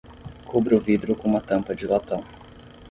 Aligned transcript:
Cubra 0.47 0.75
o 0.75 0.79
vidro 0.79 1.15
com 1.15 1.27
uma 1.27 1.39
tampa 1.41 1.75
de 1.75 1.85
latão. 1.85 2.23